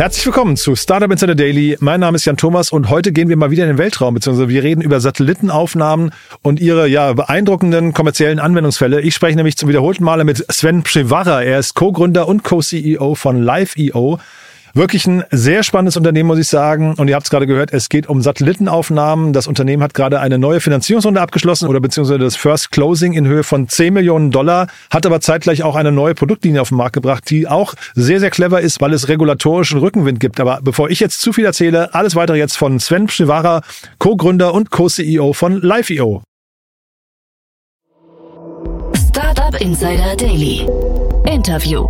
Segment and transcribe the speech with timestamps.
[0.00, 1.76] Herzlich willkommen zu Startup Insider Daily.
[1.80, 4.48] Mein Name ist Jan Thomas und heute gehen wir mal wieder in den Weltraum, beziehungsweise
[4.48, 9.02] wir reden über Satellitenaufnahmen und ihre ja beeindruckenden kommerziellen Anwendungsfälle.
[9.02, 11.42] Ich spreche nämlich zum wiederholten Male mit Sven Przywara.
[11.42, 14.18] Er ist Co-Gründer und Co-CEO von Live.io.
[14.74, 16.94] Wirklich ein sehr spannendes Unternehmen, muss ich sagen.
[16.94, 19.32] Und ihr habt es gerade gehört, es geht um Satellitenaufnahmen.
[19.32, 23.42] Das Unternehmen hat gerade eine neue Finanzierungsrunde abgeschlossen oder beziehungsweise das First Closing in Höhe
[23.42, 27.28] von 10 Millionen Dollar, hat aber zeitgleich auch eine neue Produktlinie auf den Markt gebracht,
[27.30, 30.38] die auch sehr, sehr clever ist, weil es regulatorischen Rückenwind gibt.
[30.40, 33.62] Aber bevor ich jetzt zu viel erzähle, alles weitere jetzt von Sven Pschivara,
[33.98, 36.22] Co-Gründer und Co-CEO von Live.io.
[39.08, 40.66] Startup Insider Daily.
[41.26, 41.88] Interview.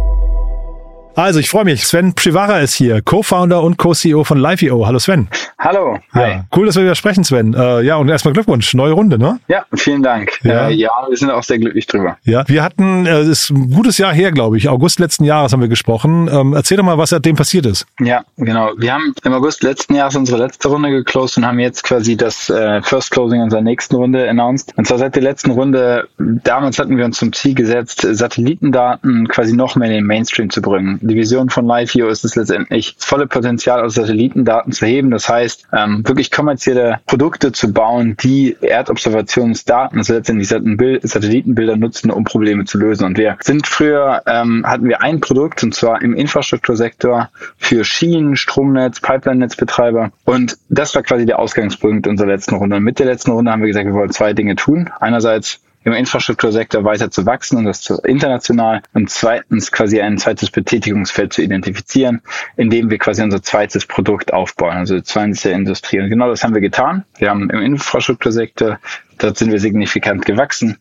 [1.20, 1.86] Also, ich freue mich.
[1.86, 4.86] Sven Privara ist hier, Co-Founder und Co-CEO von Live.io.
[4.86, 5.28] Hallo Sven.
[5.58, 5.98] Hallo.
[6.14, 7.52] Ja, cool, dass wir wieder sprechen, Sven.
[7.52, 8.72] Äh, ja, und erstmal Glückwunsch.
[8.72, 9.38] Neue Runde, ne?
[9.46, 10.42] Ja, vielen Dank.
[10.42, 12.16] Ja, äh, ja wir sind auch sehr glücklich drüber.
[12.24, 14.70] Ja, wir hatten, äh, es äh, ist ein gutes Jahr her, glaube ich.
[14.70, 16.30] August letzten Jahres haben wir gesprochen.
[16.32, 17.86] Ähm, erzähl doch mal, was seitdem passiert ist.
[18.00, 18.70] Ja, genau.
[18.78, 22.48] Wir haben im August letzten Jahres unsere letzte Runde geclosed und haben jetzt quasi das
[22.48, 24.72] äh, First Closing unserer nächsten Runde announced.
[24.78, 29.54] Und zwar seit der letzten Runde, damals hatten wir uns zum Ziel gesetzt, Satellitendaten quasi
[29.54, 30.98] noch mehr in den Mainstream zu bringen.
[31.10, 35.10] Die Vision von Live Live-View ist es letztendlich, das volle Potenzial aus Satellitendaten zu heben.
[35.10, 42.22] Das heißt, ähm, wirklich kommerzielle Produkte zu bauen, die Erdobservationsdaten, also letztendlich Satellitenbilder nutzen, um
[42.22, 43.04] Probleme zu lösen.
[43.06, 48.36] Und wir sind früher, ähm, hatten wir ein Produkt, und zwar im Infrastruktursektor für Schienen,
[48.36, 50.12] Stromnetz, Pipeline-Netzbetreiber.
[50.24, 52.76] Und das war quasi der Ausgangspunkt unserer letzten Runde.
[52.76, 54.90] Und mit der letzten Runde haben wir gesagt, wir wollen zwei Dinge tun.
[55.00, 60.50] Einerseits im Infrastruktursektor weiter zu wachsen und das zu international und zweitens quasi ein zweites
[60.50, 62.22] Betätigungsfeld zu identifizieren,
[62.56, 66.00] indem wir quasi unser zweites Produkt aufbauen, also 20 Industrie.
[66.00, 67.04] Und genau das haben wir getan.
[67.18, 68.78] Wir haben im Infrastruktursektor,
[69.18, 70.78] dort sind wir signifikant gewachsen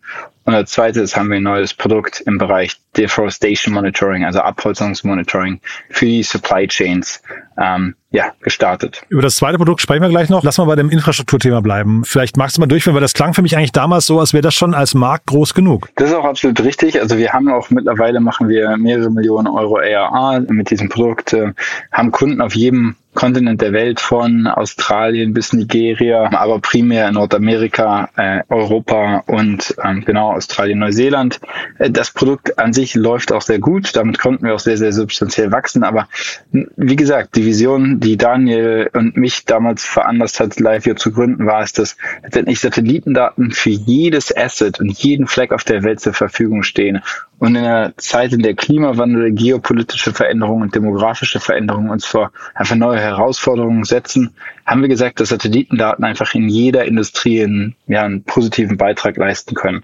[0.49, 5.61] und als zweites haben wir ein neues Produkt im Bereich Deforestation Monitoring, also Abholzungsmonitoring
[5.91, 7.21] für die Supply Chains
[7.59, 9.03] ähm, ja, gestartet.
[9.09, 10.43] Über das zweite Produkt sprechen wir gleich noch.
[10.43, 12.03] Lass mal bei dem Infrastrukturthema bleiben.
[12.03, 14.41] Vielleicht magst du mal durchführen, weil das klang für mich eigentlich damals so, als wäre
[14.41, 15.87] das schon als Markt groß genug.
[15.97, 16.99] Das ist auch absolut richtig.
[16.99, 21.53] Also wir haben auch mittlerweile machen wir mehrere Millionen Euro ARA mit diesem Produkt, äh,
[21.91, 28.43] haben Kunden auf jedem Kontinent der Welt von Australien bis Nigeria, aber primär Nordamerika, äh,
[28.47, 31.41] Europa und ähm, genau Australien, Neuseeland.
[31.79, 33.93] Äh, das Produkt an sich läuft auch sehr gut.
[33.93, 35.83] Damit konnten wir auch sehr, sehr substanziell wachsen.
[35.83, 36.07] Aber
[36.53, 41.45] wie gesagt, die Vision, die Daniel und mich damals veranlasst hat, live hier zu gründen,
[41.45, 46.13] war es, dass letztendlich Satellitendaten für jedes Asset und jeden Fleck auf der Welt zur
[46.13, 47.01] Verfügung stehen.
[47.39, 52.75] Und in einer Zeit, in der Klimawandel, geopolitische Veränderungen und demografische Veränderungen uns vor einfach
[52.75, 54.35] neue Herausforderungen setzen,
[54.65, 59.55] haben wir gesagt, dass Satellitendaten einfach in jeder Industrie einen, ja, einen positiven Beitrag leisten
[59.55, 59.83] können.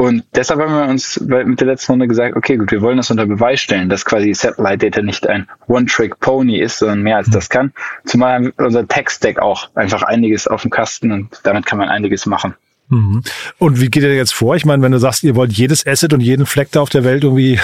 [0.00, 3.10] Und deshalb haben wir uns mit der letzten Runde gesagt, okay, gut, wir wollen das
[3.10, 7.50] unter Beweis stellen, dass quasi Satellite Data nicht ein One-Trick-Pony ist, sondern mehr als das
[7.50, 7.74] kann.
[8.06, 12.54] Zumal unser Tech-Stack auch einfach einiges auf dem Kasten und damit kann man einiges machen.
[12.90, 13.22] Mhm.
[13.58, 14.56] Und wie geht ihr jetzt vor?
[14.56, 17.04] Ich meine, wenn du sagst, ihr wollt jedes Asset und jeden Fleck da auf der
[17.04, 17.58] Welt irgendwie,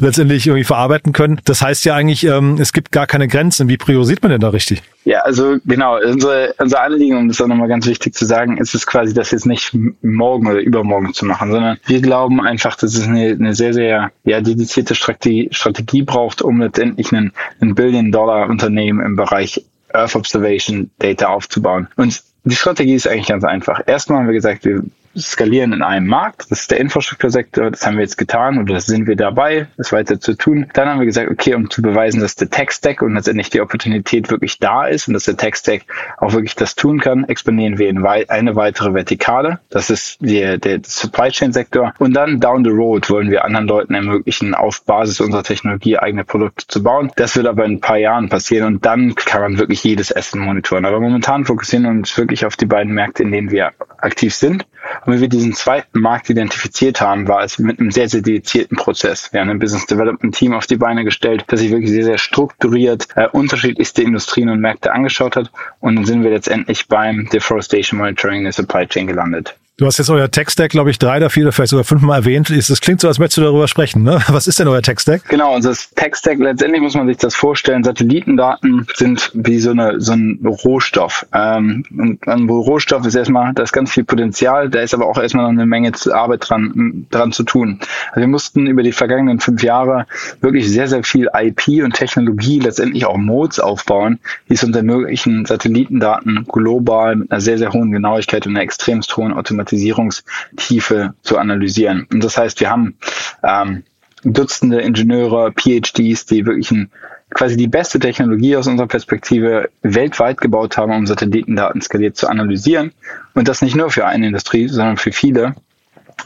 [0.00, 3.68] letztendlich irgendwie verarbeiten können, das heißt ja eigentlich, ähm, es gibt gar keine Grenzen.
[3.68, 4.82] Wie priorisiert man denn da richtig?
[5.04, 8.74] Ja, also genau, unsere, unser Anliegen, um das auch nochmal ganz wichtig zu sagen, ist
[8.74, 12.94] es quasi, das jetzt nicht morgen oder übermorgen zu machen, sondern wir glauben einfach, dass
[12.94, 19.04] es eine, eine sehr, sehr ja, dedizierte Strategie, Strategie braucht, um letztendlich ein, ein Billion-Dollar-Unternehmen
[19.04, 21.88] im Bereich Earth Observation Data aufzubauen.
[21.96, 23.80] Und die Strategie ist eigentlich ganz einfach.
[23.86, 24.82] Erstmal haben wir gesagt, wir
[25.16, 26.50] skalieren in einem Markt.
[26.50, 27.70] Das ist der Infrastruktursektor.
[27.70, 30.66] Das haben wir jetzt getan oder das sind wir dabei, das weiter zu tun.
[30.74, 34.30] Dann haben wir gesagt, okay, um zu beweisen, dass der Tech-Stack und letztendlich die Opportunität
[34.30, 35.82] wirklich da ist und dass der Tech-Stack
[36.18, 39.60] auch wirklich das tun kann, expandieren wir in eine weitere Vertikale.
[39.70, 41.94] Das ist der, der Supply Chain Sektor.
[41.98, 46.24] Und dann down the road wollen wir anderen Leuten ermöglichen, auf Basis unserer Technologie eigene
[46.24, 47.10] Produkte zu bauen.
[47.16, 50.40] Das wird aber in ein paar Jahren passieren und dann kann man wirklich jedes Essen
[50.40, 50.84] monitoren.
[50.84, 54.66] Aber momentan fokussieren wir uns wirklich auf die beiden Märkte, in denen wir aktiv sind.
[55.04, 58.76] Und wenn wir diesen zweiten Markt identifiziert haben, war es mit einem sehr, sehr dedizierten
[58.76, 59.32] Prozess.
[59.32, 62.18] Wir haben ein Business Development Team auf die Beine gestellt, das sich wirklich sehr, sehr
[62.18, 65.50] strukturiert äh, unterschiedlichste Industrien und Märkte angeschaut hat.
[65.80, 69.56] Und dann sind wir letztendlich beim Deforestation Monitoring der Supply Chain gelandet.
[69.76, 72.48] Du hast jetzt euer Tech-Stack, glaube ich, drei oder vier oder vielleicht sogar fünfmal erwähnt.
[72.48, 74.04] Es klingt so, als möchtest du darüber sprechen.
[74.04, 74.22] Ne?
[74.28, 75.28] Was ist denn euer Tech-Stack?
[75.28, 80.12] Genau, unser Tech-Stack, letztendlich muss man sich das vorstellen, Satellitendaten sind wie so, eine, so
[80.12, 81.26] ein Rohstoff.
[81.34, 85.18] Ähm, und ein Rohstoff ist erstmal, da ist ganz viel Potenzial, da ist aber auch
[85.18, 87.80] erstmal noch eine Menge Arbeit dran, dran zu tun.
[88.10, 90.06] Also wir mussten über die vergangenen fünf Jahre
[90.40, 95.46] wirklich sehr, sehr viel IP und Technologie, letztendlich auch Modes aufbauen, die es unter ermöglichen,
[95.46, 101.38] Satellitendaten global mit einer sehr, sehr hohen Genauigkeit und einer extremst hohen Automatisierung Automatisierungstiefe zu
[101.38, 102.06] analysieren.
[102.12, 102.96] Und das heißt, wir haben
[103.42, 103.84] ähm,
[104.26, 106.90] Dutzende Ingenieure, PhDs, die wirklich ein
[107.30, 112.92] quasi die beste Technologie aus unserer Perspektive weltweit gebaut haben, um Satellitendaten skaliert zu analysieren.
[113.34, 115.54] Und das nicht nur für eine Industrie, sondern für viele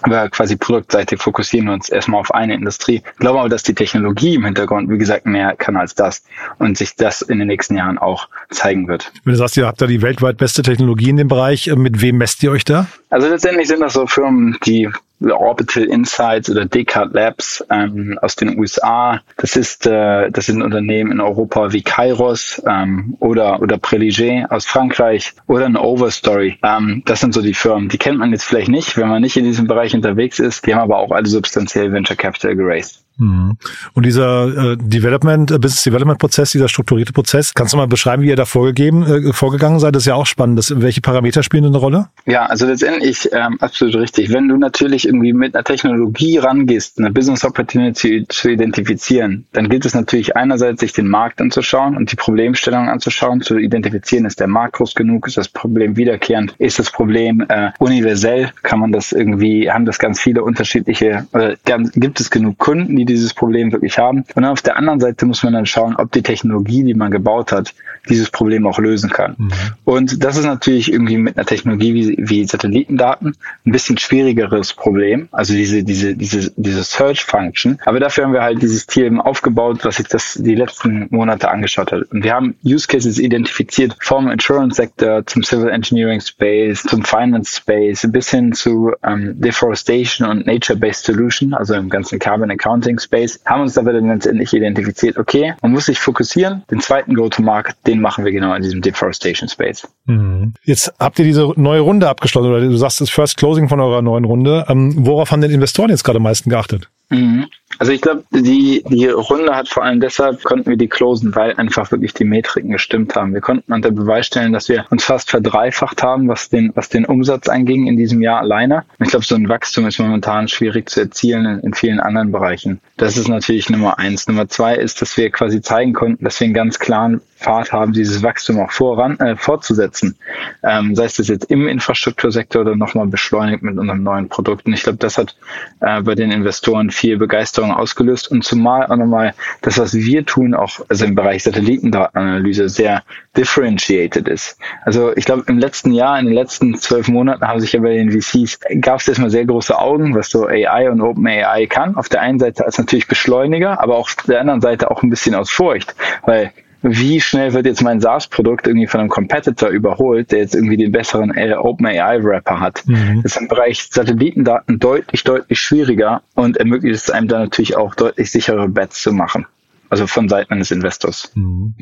[0.02, 3.02] aber quasi produktseitig fokussieren wir uns erstmal auf eine Industrie.
[3.12, 6.22] Ich glaube aber, dass die Technologie im Hintergrund, wie gesagt, mehr kann als das
[6.58, 9.12] und sich das in den nächsten Jahren auch zeigen wird.
[9.24, 12.18] Wenn du sagst, ihr habt da die weltweit beste Technologie in dem Bereich, mit wem
[12.18, 12.86] messt ihr euch da?
[13.10, 14.88] Also letztendlich sind das so Firmen, die
[15.20, 19.20] Orbital Insights oder Descartes Labs ähm, aus den USA.
[19.36, 24.66] Das ist äh, das sind Unternehmen in Europa wie Kairos ähm, oder oder Preliger aus
[24.66, 26.58] Frankreich oder ein Overstory.
[26.62, 27.88] Ähm, das sind so die Firmen.
[27.88, 30.66] Die kennt man jetzt vielleicht nicht, wenn man nicht in diesem Bereich unterwegs ist.
[30.66, 33.02] Die haben aber auch alle substanziell Venture Capital geraced.
[33.18, 33.56] Mhm.
[33.94, 38.22] Und dieser äh, Development, äh, Business Development Prozess, dieser strukturierte Prozess, kannst du mal beschreiben,
[38.22, 39.94] wie ihr da vorgegeben, äh, vorgegangen seid?
[39.94, 40.58] Das ist ja auch spannend.
[40.58, 42.08] Das, welche Parameter spielen eine Rolle?
[42.26, 44.32] Ja, also letztendlich ähm, absolut richtig.
[44.32, 49.84] Wenn du natürlich irgendwie mit einer Technologie rangehst, eine Business Opportunity zu identifizieren, dann gilt
[49.84, 54.46] es natürlich einerseits, sich den Markt anzuschauen und die Problemstellung anzuschauen, zu identifizieren, ist der
[54.46, 59.10] Markt groß genug, ist das Problem wiederkehrend, ist das Problem äh, universell, kann man das
[59.10, 61.26] irgendwie, haben das ganz viele unterschiedliche,
[61.64, 64.24] ganz, gibt es genug Kunden, die dieses Problem wirklich haben.
[64.34, 67.52] Und auf der anderen Seite muss man dann schauen, ob die Technologie, die man gebaut
[67.52, 67.74] hat,
[68.08, 69.34] dieses Problem auch lösen kann.
[69.38, 69.52] Mhm.
[69.84, 73.34] Und das ist natürlich irgendwie mit einer Technologie wie, wie Satellitendaten
[73.66, 75.28] ein bisschen schwierigeres Problem.
[75.32, 77.78] Also diese, diese, diese, diese Search Function.
[77.84, 81.92] Aber dafür haben wir halt dieses Team aufgebaut, was sich das die letzten Monate angeschaut
[81.92, 82.02] hat.
[82.10, 87.56] Und wir haben Use Cases identifiziert vom Insurance Sector zum Civil Engineering Space, zum Finance
[87.56, 93.40] Space, bis hin zu ähm, Deforestation und Nature-Based Solution, also im ganzen Carbon Accounting Space,
[93.44, 96.62] haben uns aber dann letztendlich identifiziert, okay, man muss sich fokussieren.
[96.70, 99.86] Den zweiten Go-to-Market, den machen wir genau in diesem Deforestation Space.
[100.06, 100.54] Mhm.
[100.64, 104.02] Jetzt habt ihr diese neue Runde abgeschlossen oder du sagst das First Closing von eurer
[104.02, 104.66] neuen Runde.
[104.68, 106.88] Ähm, worauf haben denn Investoren jetzt gerade am meisten geachtet?
[107.10, 107.46] Mhm.
[107.78, 111.54] Also ich glaube, die, die Runde hat vor allem deshalb, konnten wir die closen, weil
[111.54, 113.34] einfach wirklich die Metriken gestimmt haben.
[113.34, 117.04] Wir konnten unter Beweis stellen, dass wir uns fast verdreifacht haben, was den, was den
[117.04, 118.84] Umsatz einging in diesem Jahr alleine.
[118.98, 122.80] Ich glaube, so ein Wachstum ist momentan schwierig zu erzielen in, in vielen anderen Bereichen.
[122.96, 124.26] Das ist natürlich Nummer eins.
[124.26, 127.92] Nummer zwei ist, dass wir quasi zeigen konnten, dass wir einen ganz klaren Pfad haben,
[127.92, 130.16] dieses Wachstum auch voran, äh, fortzusetzen.
[130.62, 134.66] Ähm, sei es das jetzt im Infrastruktursektor oder nochmal beschleunigt mit unserem neuen Produkt.
[134.66, 135.36] Und ich glaube, das hat
[135.80, 140.54] äh, bei den Investoren viel Begeisterung ausgelöst und zumal auch nochmal das, was wir tun,
[140.54, 143.02] auch also im Bereich Satellitendatenanalyse sehr
[143.36, 144.58] differentiated ist.
[144.84, 147.94] Also ich glaube, im letzten Jahr, in den letzten zwölf Monaten haben sich ja bei
[147.94, 151.94] den VCs, gab es erstmal sehr große Augen, was so AI und OpenAI kann.
[151.96, 155.36] Auf der einen Seite als natürlich Beschleuniger, aber auf der anderen Seite auch ein bisschen
[155.36, 155.94] aus Furcht,
[156.24, 156.52] weil
[156.82, 160.92] wie schnell wird jetzt mein SaaS-Produkt irgendwie von einem Competitor überholt, der jetzt irgendwie den
[160.92, 162.82] besseren OpenAI-Wrapper hat.
[162.86, 163.22] Mhm.
[163.22, 167.94] Das ist im Bereich Satellitendaten deutlich, deutlich schwieriger und ermöglicht es einem dann natürlich auch
[167.94, 169.46] deutlich sichere Bets zu machen.
[169.90, 171.30] Also von Seiten eines Investors.
[171.34, 171.74] Mhm.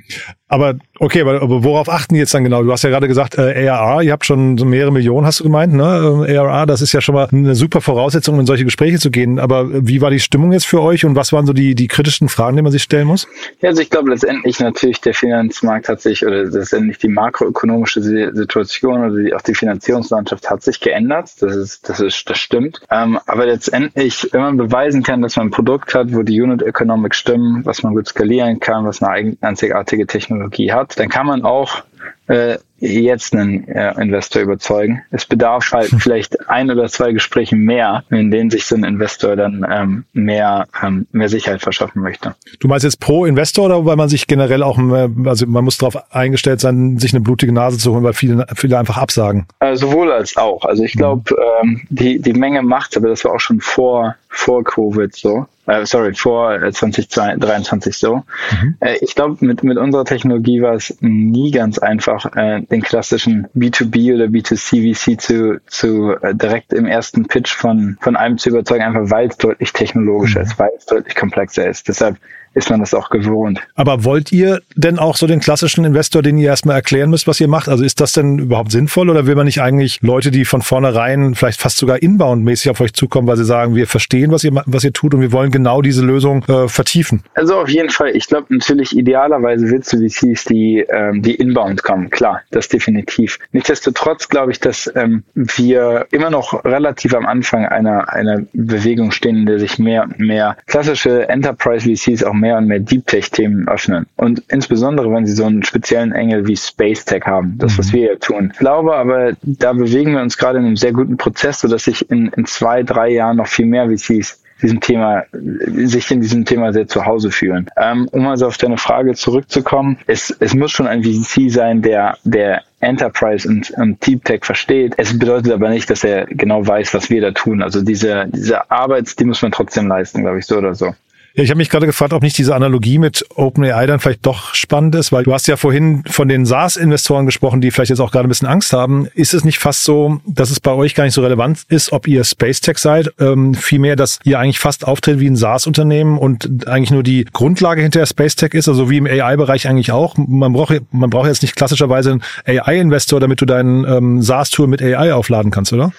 [0.49, 2.63] Aber okay, aber, aber worauf achten die jetzt dann genau?
[2.63, 5.45] Du hast ja gerade gesagt, äh, ARR, ihr habt schon so mehrere Millionen, hast du
[5.45, 6.25] gemeint, ne?
[6.29, 9.41] Äh, ARR, das ist ja schon mal eine super Voraussetzung, in solche Gespräche zu gehen.
[9.41, 12.29] Aber wie war die Stimmung jetzt für euch und was waren so die, die kritischen
[12.29, 13.27] Fragen, die man sich stellen muss?
[13.61, 19.05] Ja, also ich glaube letztendlich natürlich der Finanzmarkt hat sich oder letztendlich die makroökonomische Situation
[19.05, 21.31] oder die, auch die Finanzierungslandschaft hat sich geändert.
[21.41, 22.81] Das ist, das ist, das stimmt.
[22.91, 26.63] Ähm, aber letztendlich, wenn man beweisen kann, dass man ein Produkt hat, wo die Unit
[26.63, 31.45] Economics stimmen, was man gut skalieren kann, was eine einzigartige Technologie hat, dann kann man
[31.45, 31.83] auch
[32.27, 35.03] äh, jetzt einen äh, Investor überzeugen.
[35.11, 39.35] Es bedarf halt vielleicht ein oder zwei Gespräche mehr, in denen sich so ein Investor
[39.35, 42.35] dann ähm, mehr, ähm, mehr Sicherheit verschaffen möchte.
[42.61, 45.79] Du meinst jetzt pro Investor oder weil man sich generell auch, äh, also man muss
[45.79, 49.47] darauf eingestellt sein, sich eine blutige Nase zu holen, weil viele, viele einfach absagen?
[49.61, 50.67] Äh, sowohl als auch.
[50.67, 54.63] Also ich glaube, ähm, die, die Menge macht, aber das war auch schon vor, vor
[54.65, 55.47] Covid so.
[55.67, 58.17] Äh, sorry, vor 2023 äh, so.
[58.17, 58.77] Mhm.
[58.81, 63.49] Äh, ich glaube, mit, mit unserer Technologie war es nie ganz einfach, äh, den klassischen
[63.55, 68.51] B2B oder B2C VC zu, zu äh, direkt im ersten Pitch von, von einem zu
[68.51, 70.47] überzeugen, einfach weil es deutlich technologischer mhm.
[70.47, 71.89] ist, weil es deutlich komplexer ist.
[71.89, 72.17] Deshalb
[72.57, 73.61] ist man das auch gewohnt.
[73.75, 77.39] Aber wollt ihr denn auch so den klassischen Investor, den ihr erstmal erklären müsst, was
[77.39, 77.69] ihr macht?
[77.69, 81.35] Also ist das denn überhaupt sinnvoll oder will man nicht eigentlich Leute, die von vornherein
[81.35, 84.85] vielleicht fast sogar inbound-mäßig auf euch zukommen, weil sie sagen, wir verstehen, was ihr, was
[84.85, 87.23] ihr tut und wir wollen genau diese Lösung äh, vertiefen?
[87.35, 88.17] Also auf jeden Fall.
[88.17, 92.09] Ich glaube natürlich idealerweise willst du VCs, die, ähm, die inbound kommen.
[92.09, 93.39] Klar, das definitiv.
[93.53, 99.37] Nichtsdestotrotz glaube ich, dass ähm, wir immer noch relativ am Anfang einer, einer Bewegung stehen,
[99.37, 103.07] in der sich mehr und mehr klassische Enterprise VCs auch mehr mehr und mehr Deep
[103.07, 104.07] Tech-Themen öffnen.
[104.17, 107.93] Und insbesondere, wenn sie so einen speziellen Engel wie Space Tech haben, das, was mhm.
[107.93, 108.51] wir hier tun.
[108.53, 112.09] Ich glaube aber, da bewegen wir uns gerade in einem sehr guten Prozess, sodass sich
[112.09, 116.73] in, in zwei, drei Jahren noch viel mehr VCs diesem Thema, sich in diesem Thema
[116.73, 117.69] sehr zu Hause fühlen.
[117.77, 122.17] Ähm, um also auf deine Frage zurückzukommen, es, es muss schon ein VC sein, der,
[122.25, 124.95] der Enterprise und, und Deep Tech versteht.
[124.97, 127.63] Es bedeutet aber nicht, dass er genau weiß, was wir da tun.
[127.63, 130.95] Also diese, diese Arbeit, die muss man trotzdem leisten, glaube ich, so oder so.
[131.37, 134.55] Ja, ich habe mich gerade gefragt, ob nicht diese Analogie mit OpenAI dann vielleicht doch
[134.55, 138.11] spannend ist, weil du hast ja vorhin von den SaaS-Investoren gesprochen, die vielleicht jetzt auch
[138.11, 139.07] gerade ein bisschen Angst haben.
[139.13, 142.09] Ist es nicht fast so, dass es bei euch gar nicht so relevant ist, ob
[142.09, 143.13] ihr Space Tech seid?
[143.21, 147.83] Ähm, vielmehr, dass ihr eigentlich fast auftritt wie ein SaaS-Unternehmen und eigentlich nur die Grundlage
[147.83, 150.17] hinter Space Tech ist, also wie im AI-Bereich eigentlich auch.
[150.17, 154.81] Man braucht, man braucht jetzt nicht klassischerweise einen AI-Investor, damit du deinen ähm, SaaS-Tool mit
[154.81, 155.93] AI aufladen kannst, oder?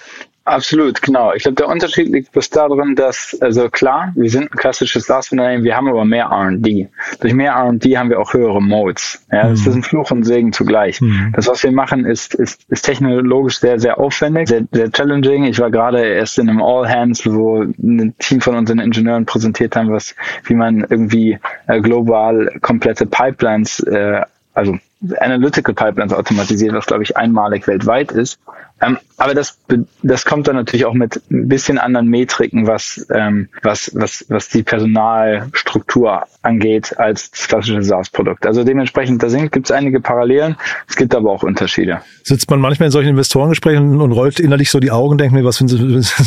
[0.48, 1.34] Absolut, genau.
[1.34, 5.62] Ich glaube, der Unterschied liegt bloß darin, dass, also klar, wir sind ein klassisches SaaS-Unternehmen,
[5.62, 6.88] wir haben aber mehr R&D.
[7.20, 9.24] Durch mehr R&D haben wir auch höhere Modes.
[9.30, 9.50] Ja, mhm.
[9.50, 11.02] das ist ein Fluch und Segen zugleich.
[11.02, 11.32] Mhm.
[11.36, 15.44] Das, was wir machen, ist, ist, ist technologisch sehr, sehr aufwendig, sehr, sehr challenging.
[15.44, 19.76] Ich war gerade erst in einem All Hands, wo ein Team von unseren Ingenieuren präsentiert
[19.76, 20.14] haben, was,
[20.44, 24.22] wie man irgendwie äh, global komplette Pipelines, äh,
[24.54, 24.78] also
[25.20, 28.38] Analytical Pipelines automatisiert, was glaube ich einmalig weltweit ist.
[28.80, 29.58] Ähm, aber das,
[30.02, 34.48] das kommt dann natürlich auch mit ein bisschen anderen Metriken, was, ähm, was, was, was
[34.48, 38.46] die Personalstruktur angeht, als das klassische SaaS-Produkt.
[38.46, 40.56] Also dementsprechend, da gibt es einige Parallelen,
[40.88, 42.02] es gibt aber auch Unterschiede.
[42.22, 45.44] Sitzt man manchmal in solchen Investorengesprächen und rollt innerlich so die Augen und denkt mir,
[45.48, 45.72] was sind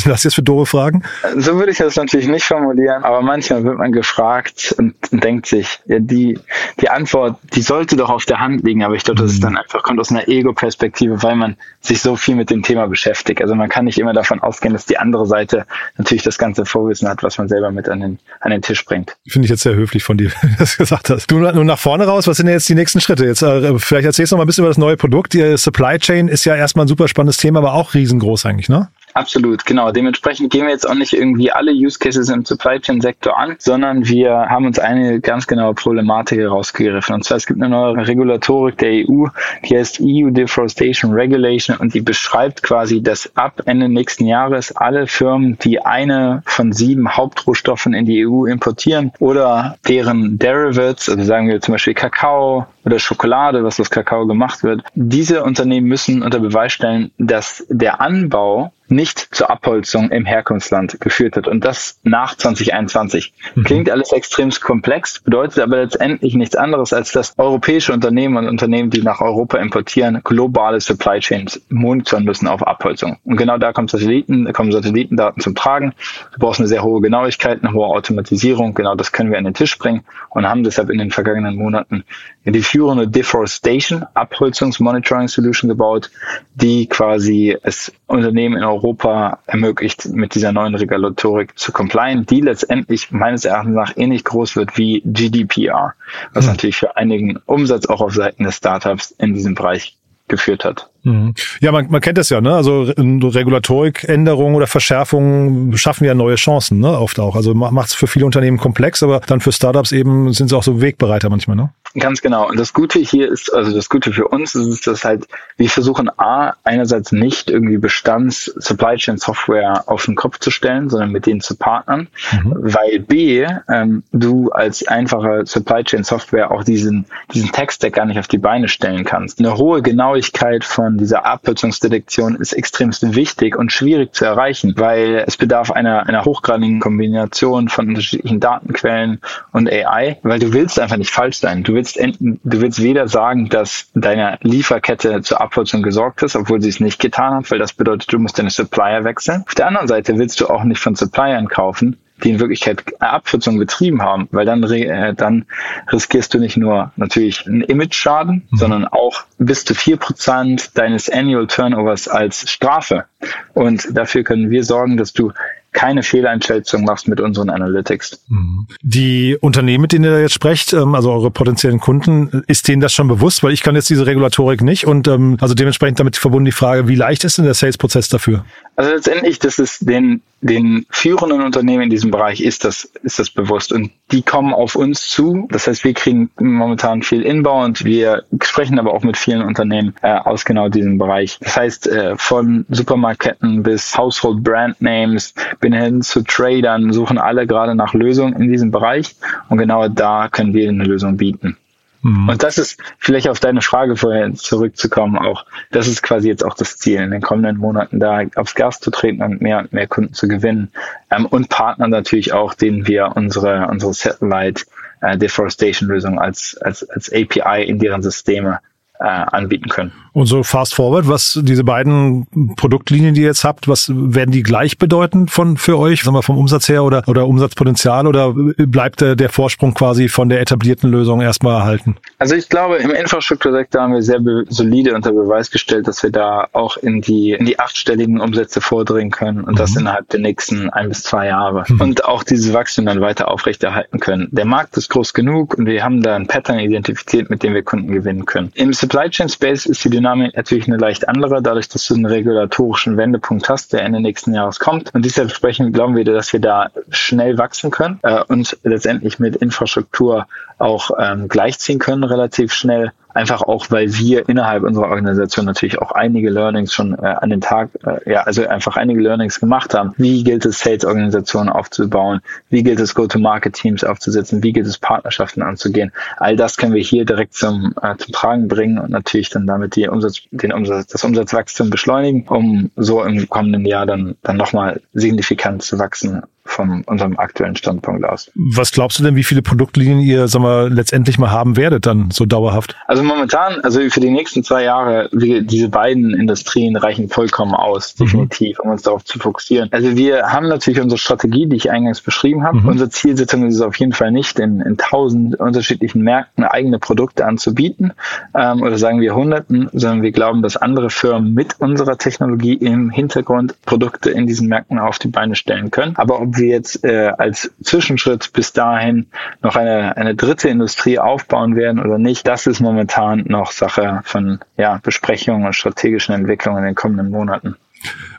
[0.05, 1.03] das jetzt für doofe Fragen?
[1.37, 5.45] So würde ich das natürlich nicht formulieren, aber manchmal wird man gefragt und, und denkt
[5.45, 6.37] sich, ja, die,
[6.81, 9.43] die Antwort, die sollte doch auf der Hand liegen, aber ich glaube, das ist mhm.
[9.43, 13.41] dann einfach, kommt aus einer Ego-Perspektive, weil man sich so viel mit dem Thema beschäftigt.
[13.41, 15.65] Also man kann nicht immer davon ausgehen, dass die andere Seite
[15.97, 19.17] natürlich das ganze Vorwissen hat, was man selber mit an den, an den Tisch bringt.
[19.27, 21.29] Finde ich jetzt sehr höflich von dir, dass du das gesagt hast.
[21.31, 23.25] Du nur nach vorne raus, was sind denn jetzt die nächsten Schritte?
[23.25, 25.33] Jetzt äh, vielleicht erzählst du noch mal ein bisschen über das neue Produkt.
[25.33, 28.89] Die Supply Chain ist ja erstmal ein super spannendes Thema, aber auch riesengroß eigentlich, ne?
[29.13, 29.91] Absolut, genau.
[29.91, 33.55] Dementsprechend gehen wir jetzt auch nicht irgendwie alle Use Cases im Supply Chain Sektor an,
[33.59, 37.15] sondern wir haben uns eine ganz genaue Problematik herausgegriffen.
[37.15, 39.25] Und zwar es gibt eine neue Regulatorik der EU,
[39.65, 45.07] die heißt EU Deforestation Regulation und die beschreibt quasi, dass ab Ende nächsten Jahres alle
[45.07, 51.47] Firmen, die eine von sieben Hauptrohstoffen in die EU importieren oder deren Derivatives, also sagen
[51.47, 56.39] wir zum Beispiel Kakao oder Schokolade, was aus Kakao gemacht wird, diese Unternehmen müssen unter
[56.39, 61.47] Beweis stellen, dass der Anbau nicht zur Abholzung im Herkunftsland geführt hat.
[61.47, 63.33] Und das nach 2021.
[63.55, 63.63] Mhm.
[63.63, 68.89] Klingt alles extrem komplex, bedeutet aber letztendlich nichts anderes, als dass europäische Unternehmen und Unternehmen,
[68.89, 73.17] die nach Europa importieren, globale Supply Chains monitoren müssen auf Abholzung.
[73.23, 75.93] Und genau da kommen Satelliten, kommen Satellitendaten zum Tragen.
[76.33, 78.73] Du brauchst eine sehr hohe Genauigkeit, eine hohe Automatisierung.
[78.73, 82.03] Genau das können wir an den Tisch bringen und haben deshalb in den vergangenen Monaten
[82.43, 86.09] die führende Deforestation Abholzungsmonitoring Solution gebaut,
[86.55, 93.11] die quasi es Unternehmen in Europa ermöglicht, mit dieser neuen Regulatorik zu complyen, die letztendlich
[93.11, 95.95] meines Erachtens nach ähnlich groß wird wie GDPR,
[96.33, 96.51] was mhm.
[96.51, 99.97] natürlich für einigen Umsatz auch auf Seiten des Startups in diesem Bereich
[100.29, 100.90] geführt hat.
[101.03, 101.33] Mhm.
[101.59, 102.55] Ja, man, man kennt das ja, ne?
[102.55, 106.99] Also Regulatorikänderungen oder Verschärfungen schaffen ja neue Chancen, ne?
[106.99, 107.35] Oft auch.
[107.35, 110.63] Also macht es für viele Unternehmen komplex, aber dann für Startups eben sind sie auch
[110.63, 111.69] so Wegbereiter manchmal, ne?
[111.99, 112.47] Ganz genau.
[112.47, 115.27] Und das Gute hier ist, also das Gute für uns ist, dass halt,
[115.57, 120.89] wir versuchen A, einerseits nicht irgendwie Bestands Supply Chain Software auf den Kopf zu stellen,
[120.89, 122.53] sondern mit denen zu partnern, mhm.
[122.55, 128.19] weil B, ähm, du als einfache Supply Chain Software auch diesen, diesen Tech-Stack gar nicht
[128.19, 129.39] auf die Beine stellen kannst.
[129.39, 135.37] Eine hohe Genauigkeit von dieser Abkürzungsdetektion ist extremst wichtig und schwierig zu erreichen, weil es
[135.37, 139.19] bedarf einer, einer hochgradigen Kombination von unterschiedlichen Datenquellen
[139.51, 141.63] und AI, weil du willst einfach nicht falsch sein.
[141.63, 146.69] Du willst, du willst weder sagen, dass deine Lieferkette zur Abholzung gesorgt ist, obwohl sie
[146.69, 149.43] es nicht getan hat, weil das bedeutet, du musst deine Supplier wechseln.
[149.47, 153.59] Auf der anderen Seite willst du auch nicht von Suppliern kaufen, die in Wirklichkeit Abkürzungen
[153.59, 155.45] betrieben haben, weil dann, äh, dann
[155.91, 158.57] riskierst du nicht nur natürlich einen Image-Schaden, mhm.
[158.57, 163.05] sondern auch bis zu vier Prozent deines Annual Turnovers als Strafe.
[163.53, 165.31] Und dafür können wir sorgen, dass du
[165.73, 168.23] keine Fehleinschätzung machst mit unseren Analytics.
[168.27, 168.67] Mhm.
[168.81, 172.93] Die Unternehmen, mit denen ihr jetzt sprecht, ähm, also eure potenziellen Kunden, ist denen das
[172.93, 173.41] schon bewusst?
[173.43, 176.87] Weil ich kann jetzt diese Regulatorik nicht und ähm, also dementsprechend damit verbunden die Frage,
[176.87, 178.43] wie leicht ist denn der Sales-Prozess dafür?
[178.75, 183.29] Also letztendlich, das ist den, den führenden Unternehmen in diesem Bereich ist das, ist das
[183.29, 185.47] bewusst und die kommen auf uns zu.
[185.51, 187.85] Das heißt, wir kriegen momentan viel Inbound.
[187.85, 191.37] Wir sprechen aber auch mit vielen Unternehmen äh, aus genau diesem Bereich.
[191.41, 197.45] Das heißt, äh, von Supermarktketten bis Household Brand Names bin hin zu Tradern, suchen alle
[197.45, 199.15] gerade nach Lösungen in diesem Bereich
[199.49, 201.57] und genau da können wir eine Lösung bieten.
[202.01, 202.29] Mhm.
[202.29, 205.45] Und das ist vielleicht auf deine Frage vorher zurückzukommen auch.
[205.71, 208.91] Das ist quasi jetzt auch das Ziel, in den kommenden Monaten da aufs Gas zu
[208.91, 210.71] treten und mehr und mehr Kunden zu gewinnen.
[211.09, 214.65] Ähm, und Partner natürlich auch, denen wir unsere, unsere Satellite
[215.01, 218.59] äh, Deforestation Lösung als, als, als API in deren Systeme
[219.01, 219.91] äh, anbieten können.
[220.13, 222.27] Und so fast forward, was diese beiden
[222.57, 226.37] Produktlinien, die ihr jetzt habt, was werden die gleichbedeutend von für euch, sagen wir vom
[226.37, 231.21] Umsatz her oder oder Umsatzpotenzial oder bleibt der, der Vorsprung quasi von der etablierten Lösung
[231.21, 231.95] erstmal erhalten?
[232.19, 236.47] Also ich glaube, im Infrastruktursektor haben wir sehr solide unter Beweis gestellt, dass wir da
[236.51, 239.57] auch in die in die achtstelligen Umsätze vordringen können und mhm.
[239.57, 241.81] das innerhalb der nächsten ein bis zwei Jahre mhm.
[241.81, 244.27] und auch dieses Wachstum dann weiter aufrechterhalten können.
[244.31, 247.63] Der Markt ist groß genug und wir haben da ein Pattern identifiziert, mit dem wir
[247.63, 248.51] Kunden gewinnen können.
[248.55, 252.05] Im Supply Chain Space ist die Dynamik natürlich eine leicht andere, dadurch, dass du einen
[252.05, 254.93] regulatorischen Wendepunkt hast, der Ende nächsten Jahres kommt.
[254.93, 260.27] Und dementsprechend glauben wir, dass wir da schnell wachsen können äh, und letztendlich mit Infrastruktur
[260.61, 262.91] auch ähm, gleichziehen können relativ schnell.
[263.13, 267.41] Einfach auch, weil wir innerhalb unserer Organisation natürlich auch einige Learnings schon äh, an den
[267.41, 269.93] Tag, äh, ja, also einfach einige Learnings gemacht haben.
[269.97, 272.21] Wie gilt es, Sales-Organisationen aufzubauen?
[272.49, 274.43] Wie gilt es, Go-to-Market-Teams aufzusetzen?
[274.43, 275.91] Wie gilt es, Partnerschaften anzugehen?
[276.17, 279.75] All das können wir hier direkt zum, äh, zum Tragen bringen und natürlich dann damit
[279.75, 284.79] die Umsatz, den Umsatz, das Umsatzwachstum beschleunigen, um so im kommenden Jahr dann, dann nochmal
[284.93, 288.31] signifikant zu wachsen von unserem aktuellen Standpunkt aus.
[288.35, 292.11] Was glaubst du denn, wie viele Produktlinien ihr sag mal, letztendlich mal haben werdet dann
[292.11, 292.75] so dauerhaft?
[292.87, 297.95] Also momentan, also für die nächsten zwei Jahre, wir, diese beiden Industrien reichen vollkommen aus,
[297.97, 298.03] mhm.
[298.03, 298.65] definitiv, mhm.
[298.65, 299.69] um uns darauf zu fokussieren.
[299.71, 302.59] Also wir haben natürlich unsere Strategie, die ich eingangs beschrieben habe.
[302.59, 302.67] Mhm.
[302.67, 307.25] Unsere Zielsetzung ist es auf jeden Fall nicht, in, in tausend unterschiedlichen Märkten eigene Produkte
[307.25, 307.93] anzubieten
[308.35, 312.89] ähm, oder sagen wir hunderten, sondern wir glauben, dass andere Firmen mit unserer Technologie im
[312.89, 315.95] Hintergrund Produkte in diesen Märkten auf die Beine stellen können.
[315.95, 319.07] Aber ob wir jetzt äh, als Zwischenschritt bis dahin
[319.41, 324.39] noch eine, eine dritte Industrie aufbauen werden oder nicht, das ist momentan noch Sache von
[324.57, 327.55] ja, Besprechungen und strategischen Entwicklungen in den kommenden Monaten.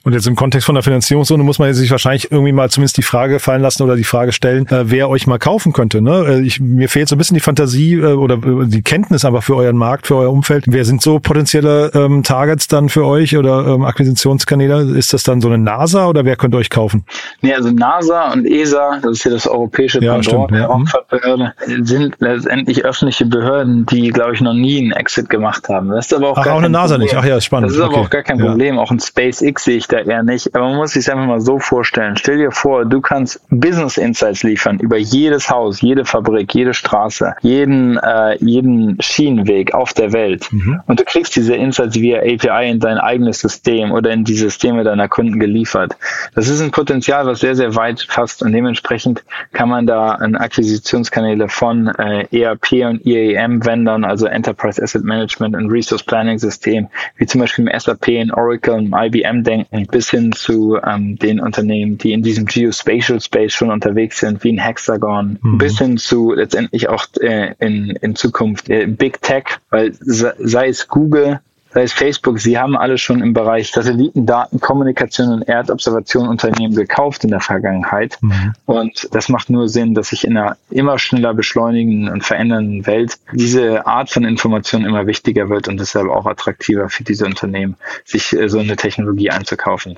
[0.05, 3.03] Und jetzt im Kontext von der Finanzierungsrunde muss man sich wahrscheinlich irgendwie mal zumindest die
[3.03, 6.03] Frage fallen lassen oder die Frage stellen, äh, wer euch mal kaufen könnte.
[6.03, 6.25] Ne?
[6.27, 9.45] Äh, ich, mir fehlt so ein bisschen die Fantasie äh, oder äh, die Kenntnis einfach
[9.45, 10.65] für euren Markt, für euer Umfeld.
[10.67, 14.99] Wer sind so potenzielle ähm, Targets dann für euch oder ähm, Akquisitionskanäle?
[14.99, 17.05] Ist das dann so eine NASA oder wer könnte euch kaufen?
[17.41, 22.17] Nee, also NASA und ESA, das ist ja das europäische ja, Pendant der Raumfahrtbehörde, sind
[22.19, 25.91] letztendlich öffentliche Behörden, die, glaube ich, noch nie einen Exit gemacht haben.
[25.91, 27.07] Das ist aber auch, Ach, gar auch eine NASA Problem.
[27.07, 27.17] nicht.
[27.17, 27.71] Ach ja, ist spannend.
[27.71, 27.95] Das ist okay.
[27.95, 28.75] aber auch gar kein Problem.
[28.75, 28.81] Ja.
[28.81, 30.55] Auch ein SpaceX sehe ich da eher nicht.
[30.55, 32.17] Aber man muss sich einfach mal so vorstellen.
[32.17, 37.35] Stell dir vor, du kannst Business Insights liefern über jedes Haus, jede Fabrik, jede Straße,
[37.43, 40.49] jeden, äh, jeden Schienenweg auf der Welt.
[40.53, 40.81] Mhm.
[40.87, 44.85] Und du kriegst diese Insights via API in dein eigenes System oder in die Systeme
[44.85, 45.97] deiner Kunden geliefert.
[46.35, 50.37] Das ist ein Potenzial, was sehr, sehr weit fasst und dementsprechend kann man da an
[50.37, 57.27] Akquisitionskanäle von äh, ERP und EAM-Vendern, also Enterprise Asset Management und Resource Planning System, wie
[57.27, 61.99] zum Beispiel im SAP, in Oracle, im IBM denken, bis hin zu ähm, den Unternehmen,
[61.99, 65.59] die in diesem Geospatial Space schon unterwegs sind, wie ein Hexagon, mhm.
[65.59, 70.89] bis hin zu letztendlich auch äh, in, in Zukunft äh, Big Tech, weil sei es
[70.89, 71.41] Google,
[71.75, 77.25] sei es Facebook, sie haben alle schon im Bereich Satellitendaten, Kommunikation und Erdobservation Unternehmen gekauft
[77.25, 78.19] in der Vergangenheit.
[78.21, 78.53] Mhm.
[78.67, 83.19] Und das macht nur Sinn, dass sich in einer immer schneller beschleunigenden und verändernden Welt
[83.33, 88.33] diese Art von Information immer wichtiger wird und deshalb auch attraktiver für diese Unternehmen, sich
[88.33, 89.97] äh, so eine Technologie einzukaufen.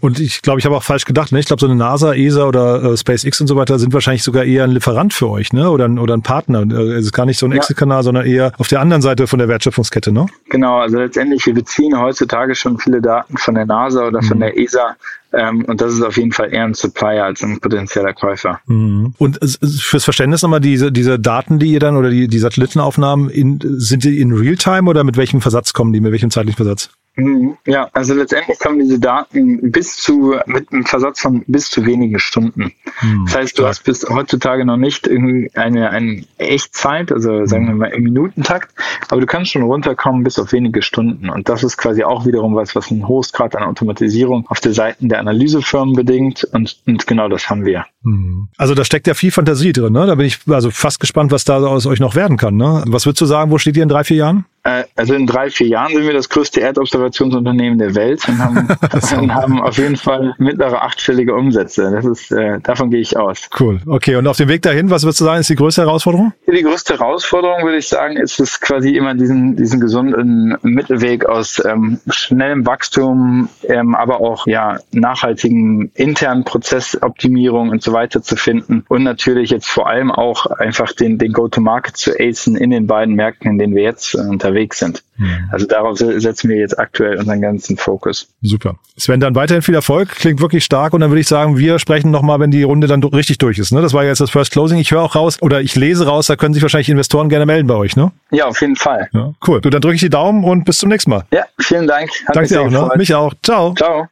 [0.00, 1.32] Und ich glaube, ich habe auch falsch gedacht.
[1.32, 1.40] Ne?
[1.40, 4.44] Ich glaube, so eine NASA, ESA oder äh, SpaceX und so weiter sind wahrscheinlich sogar
[4.44, 5.70] eher ein Lieferant für euch, ne?
[5.70, 6.62] Oder, oder ein Partner.
[6.62, 7.58] Äh, es ist gar nicht so ein ja.
[7.58, 10.26] Exit-Kanal, sondern eher auf der anderen Seite von der Wertschöpfungskette, ne?
[10.48, 14.42] Genau, also letztendlich, wir beziehen heutzutage schon viele Daten von der NASA oder von mhm.
[14.42, 14.96] der ESA.
[15.32, 18.60] Ähm, und das ist auf jeden Fall eher ein Supplier als ein potenzieller Käufer.
[18.66, 19.14] Mhm.
[19.18, 19.38] Und
[19.80, 24.04] fürs Verständnis nochmal, diese, diese Daten, die ihr dann oder die, die Satellitenaufnahmen, in, sind
[24.04, 26.90] die in Realtime oder mit welchem Versatz kommen die, mit welchem zeitlichen Versatz?
[27.16, 27.56] Mhm.
[27.66, 32.18] Ja, also letztendlich kommen diese Daten bis zu, mit einem Versatz von bis zu wenigen
[32.18, 32.72] Stunden.
[32.98, 37.74] Hm, das heißt, du hast bis heutzutage noch nicht eine, eine Echtzeit, also sagen wir
[37.74, 38.74] mal im Minutentakt,
[39.08, 41.30] aber du kannst schon runterkommen bis auf wenige Stunden.
[41.30, 45.06] Und das ist quasi auch wiederum was, was einen Hochgrad an Automatisierung auf der Seite
[45.06, 46.44] der Analysefirmen bedingt.
[46.52, 47.86] Und, und genau das haben wir.
[48.02, 48.48] Hm.
[48.56, 50.06] Also da steckt ja viel Fantasie drin, ne?
[50.06, 52.56] Da bin ich also fast gespannt, was da aus euch noch werden kann.
[52.56, 52.82] Ne?
[52.86, 54.46] Was würdest du sagen, wo steht ihr in drei, vier Jahren?
[54.64, 58.68] Äh, also in drei, vier Jahren sind wir das größte Erdobservationsunternehmen der Welt und haben,
[59.20, 61.90] und haben auf jeden Fall mittlere achtstellige Umsätze.
[61.90, 63.50] Das ist, äh, davon gehe ich aus.
[63.60, 63.80] Cool.
[63.86, 64.16] Okay.
[64.16, 66.32] Und auf dem Weg dahin, was würdest du sagen, ist die größte Herausforderung?
[66.46, 71.62] Die größte Herausforderung, würde ich sagen, ist es quasi immer diesen, diesen gesunden Mittelweg aus
[71.62, 78.84] ähm, schnellem Wachstum, ähm, aber auch ja nachhaltigen internen Prozessoptimierung und so weiter zu finden
[78.88, 83.14] und natürlich jetzt vor allem auch einfach den, den Go-to-Market zu acen in den beiden
[83.14, 85.02] Märkten, in denen wir jetzt äh, unterwegs sind.
[85.16, 85.48] Mhm.
[85.50, 88.28] Also darauf setzen wir jetzt aktuell unseren ganzen Fokus.
[88.42, 88.76] Super.
[88.96, 90.08] Sven, dann weiterhin viel Erfolg.
[90.10, 90.92] Klingt wirklich stark.
[90.92, 93.72] Und dann würde ich sagen, wir sprechen nochmal, wenn die Runde dann richtig durch ist.
[93.72, 93.82] Ne?
[93.82, 94.78] Das war jetzt das First Closing.
[94.78, 97.66] Ich höre auch raus oder ich lese raus, da können sich wahrscheinlich Investoren gerne melden
[97.66, 98.12] bei euch, ne?
[98.30, 99.08] Ja, auf jeden Fall.
[99.12, 99.60] Ja, cool.
[99.60, 101.24] Du, dann drücke ich die Daumen und bis zum nächsten Mal.
[101.32, 102.10] Ja, vielen Dank.
[102.26, 102.70] Hat Danke dir auch.
[102.70, 102.90] Ne?
[102.96, 103.34] Mich auch.
[103.42, 103.74] Ciao.
[103.74, 104.08] Ciao.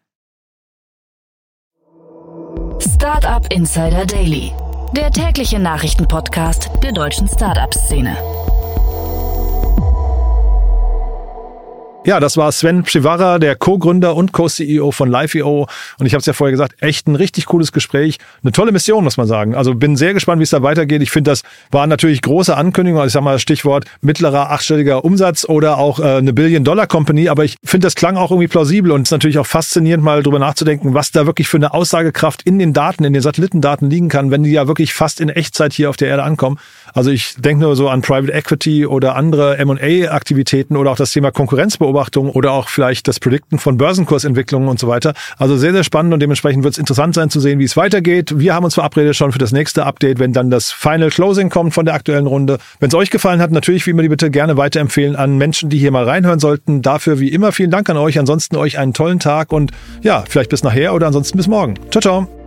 [2.79, 4.53] Startup Insider Daily.
[4.97, 8.17] Der tägliche Nachrichtenpodcast der deutschen Startup-Szene.
[12.05, 15.69] Ja, das war Sven Pschivara, der Co-Gründer und Co-CEO von Live.io.
[16.01, 18.19] Und ich habe es ja vorher gesagt, echt ein richtig cooles Gespräch.
[18.43, 19.55] Eine tolle Mission, muss man sagen.
[19.55, 21.01] Also bin sehr gespannt, wie es da weitergeht.
[21.01, 23.01] Ich finde, das war natürlich große Ankündigung.
[23.01, 27.29] Also ich sag mal Stichwort mittlerer achtstelliger Umsatz oder auch äh, eine Billion-Dollar-Company.
[27.29, 30.25] Aber ich finde, das klang auch irgendwie plausibel und es ist natürlich auch faszinierend, mal
[30.25, 34.09] drüber nachzudenken, was da wirklich für eine Aussagekraft in den Daten, in den Satellitendaten liegen
[34.09, 36.59] kann, wenn die ja wirklich fast in Echtzeit hier auf der Erde ankommen.
[36.95, 41.31] Also ich denke nur so an Private Equity oder andere M&A-Aktivitäten oder auch das Thema
[41.31, 45.15] Konkurrenzbeobachtung oder auch vielleicht das Predikten von Börsenkursentwicklungen und so weiter.
[45.39, 48.39] Also sehr, sehr spannend und dementsprechend wird es interessant sein zu sehen, wie es weitergeht.
[48.39, 51.75] Wir haben uns verabredet schon für das nächste Update, wenn dann das Final Closing kommt
[51.75, 52.59] von der aktuellen Runde.
[52.81, 55.79] Wenn es euch gefallen hat, natürlich wie immer die Bitte gerne weiterempfehlen an Menschen, die
[55.79, 56.83] hier mal reinhören sollten.
[56.83, 58.19] Dafür wie immer vielen Dank an euch.
[58.19, 61.75] Ansonsten euch einen tollen Tag und ja, vielleicht bis nachher oder ansonsten bis morgen.
[61.91, 62.42] Ciao, ciao.